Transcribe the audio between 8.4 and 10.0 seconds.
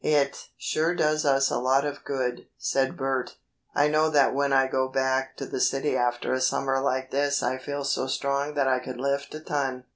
that I could lift a ton."